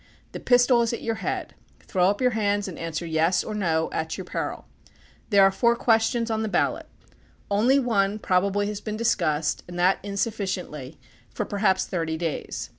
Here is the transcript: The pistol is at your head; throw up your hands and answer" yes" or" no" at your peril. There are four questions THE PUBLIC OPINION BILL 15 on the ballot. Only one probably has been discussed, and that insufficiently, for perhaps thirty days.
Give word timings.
The 0.31 0.39
pistol 0.39 0.81
is 0.81 0.93
at 0.93 1.03
your 1.03 1.17
head; 1.21 1.53
throw 1.79 2.09
up 2.09 2.21
your 2.21 2.31
hands 2.31 2.67
and 2.67 2.79
answer" 2.79 3.05
yes" 3.05 3.43
or" 3.43 3.53
no" 3.53 3.87
at 3.91 4.17
your 4.17 4.25
peril. 4.25 4.65
There 5.29 5.43
are 5.43 5.51
four 5.51 5.75
questions 5.75 6.29
THE 6.29 6.33
PUBLIC 6.33 6.49
OPINION 6.49 6.71
BILL 6.73 6.79
15 7.51 7.55
on 7.55 7.63
the 7.67 7.69
ballot. 7.69 7.69
Only 7.69 7.79
one 7.79 8.17
probably 8.17 8.65
has 8.65 8.81
been 8.81 8.97
discussed, 8.97 9.63
and 9.67 9.77
that 9.77 9.99
insufficiently, 10.01 10.97
for 11.29 11.45
perhaps 11.45 11.85
thirty 11.85 12.17
days. 12.17 12.69